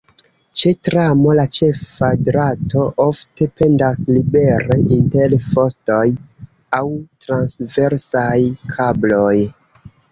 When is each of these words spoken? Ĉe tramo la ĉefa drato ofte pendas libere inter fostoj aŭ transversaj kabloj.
Ĉe 0.59 0.71
tramo 0.87 1.33
la 1.39 1.43
ĉefa 1.57 2.09
drato 2.29 2.87
ofte 3.05 3.49
pendas 3.61 4.01
libere 4.17 4.81
inter 4.97 5.37
fostoj 5.51 6.03
aŭ 6.81 6.85
transversaj 7.29 8.37
kabloj. 8.77 9.39